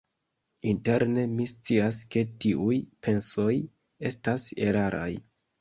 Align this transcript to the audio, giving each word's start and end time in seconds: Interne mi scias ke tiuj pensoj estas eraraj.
Interne 0.71 1.25
mi 1.33 1.45
scias 1.51 1.99
ke 2.15 2.25
tiuj 2.45 2.79
pensoj 3.09 3.53
estas 4.13 4.49
eraraj. 4.71 5.09